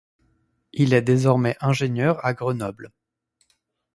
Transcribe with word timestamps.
Il 0.73 0.95
est 0.95 1.03
désormais 1.03 1.55
ingénieur 1.59 2.25
à 2.25 2.33
Grenoble. 2.33 2.91